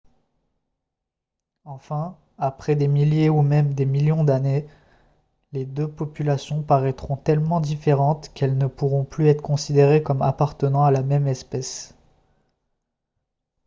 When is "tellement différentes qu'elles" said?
7.17-8.57